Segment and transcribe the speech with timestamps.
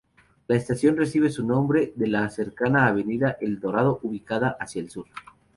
[0.47, 5.05] La estación recibe su nombre de la cercana Avenida Eldorado, ubicada hacia el sur.